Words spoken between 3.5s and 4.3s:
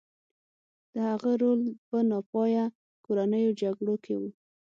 جګړو کې و.